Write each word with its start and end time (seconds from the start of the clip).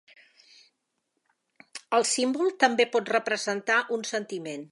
El 1.99 2.07
símbol 2.13 2.51
també 2.65 2.89
pot 2.97 3.13
representar 3.17 3.79
un 3.99 4.09
sentiment. 4.17 4.59